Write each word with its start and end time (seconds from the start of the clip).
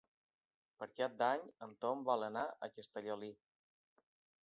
Per 0.79 0.87
Cap 1.01 1.19
d'Any 1.19 1.45
en 1.67 1.77
Tom 1.87 2.03
vol 2.09 2.29
anar 2.31 2.49
a 2.69 2.73
Castellolí. 2.79 3.35